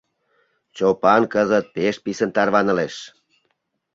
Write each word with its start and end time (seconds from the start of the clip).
Чопан 0.75 1.23
кызыт 1.33 1.65
пеш 1.75 1.95
писын 2.03 2.29
тарванылеш. 2.35 2.95